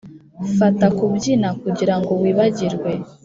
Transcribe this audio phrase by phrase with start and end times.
[0.57, 2.89] fata kubyina kugirango wibagirwe.